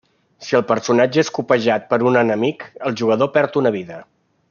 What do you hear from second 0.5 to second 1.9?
el personatge és copejat